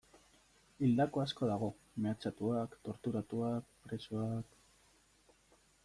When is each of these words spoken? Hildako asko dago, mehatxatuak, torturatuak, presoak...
Hildako 0.85 1.21
asko 1.23 1.49
dago, 1.51 1.69
mehatxatuak, 2.05 2.75
torturatuak, 2.89 3.71
presoak... 3.87 4.61